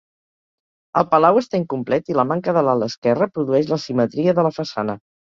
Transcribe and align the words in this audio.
El 0.99 1.03
palau 1.09 1.35
està 1.41 1.59
incomplet 1.61 2.09
i 2.13 2.17
la 2.19 2.25
manca 2.29 2.55
de 2.57 2.63
l'ala 2.67 2.87
esquerra 2.93 3.27
produeix 3.35 3.69
l'asimetria 3.73 4.35
de 4.41 4.47
la 4.49 4.53
façana. 4.57 4.97